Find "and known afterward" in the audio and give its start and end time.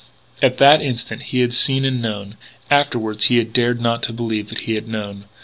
1.85-3.21